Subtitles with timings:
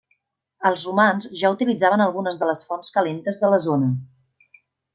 [0.69, 3.93] Els romans ja utilitzaven algunes de les fonts calentes de la zona.